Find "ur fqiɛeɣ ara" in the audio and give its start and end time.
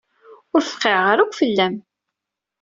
0.53-1.23